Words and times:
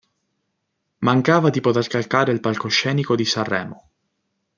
Mancava 1.09 1.51
di 1.51 1.61
poter 1.61 1.85
calcare 1.85 2.31
il 2.31 2.39
palcoscenico 2.39 3.15
di 3.15 3.23
Sanremo. 3.23 3.89